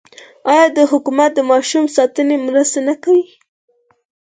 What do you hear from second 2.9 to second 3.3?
کوي؟